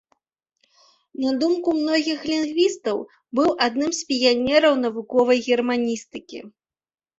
[1.25, 2.97] На думку многіх лінгвістаў,
[3.41, 6.45] быў адным з піянераў навуковай германістыкі.